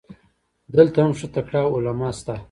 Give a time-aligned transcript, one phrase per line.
[0.75, 2.35] دلته هم ښه تکړه علما سته.